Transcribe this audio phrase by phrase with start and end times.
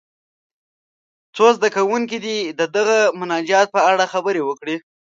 [1.35, 4.75] څو زده کوونکي دې د دغه مناجات په اړه خبرې وکړي.